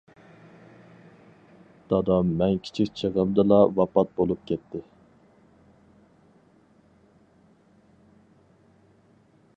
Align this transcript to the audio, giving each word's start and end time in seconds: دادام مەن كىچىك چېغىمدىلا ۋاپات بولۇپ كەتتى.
دادام 1.93 2.31
مەن 2.39 2.55
كىچىك 2.67 2.89
چېغىمدىلا 3.01 3.59
ۋاپات 3.81 4.17
بولۇپ 4.21 4.41
كەتتى. 4.53 4.83